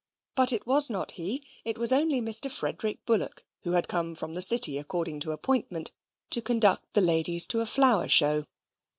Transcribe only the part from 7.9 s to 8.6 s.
show.